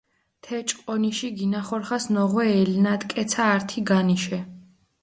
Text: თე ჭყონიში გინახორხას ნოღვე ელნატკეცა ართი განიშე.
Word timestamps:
თე 0.43 0.57
ჭყონიში 0.67 1.29
გინახორხას 1.37 2.05
ნოღვე 2.13 2.45
ელნატკეცა 2.63 3.41
ართი 3.57 3.79
განიშე. 3.89 4.39